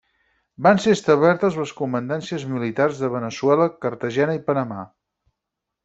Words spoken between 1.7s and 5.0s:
comandàncies militars de Veneçuela, Cartagena i Panamà.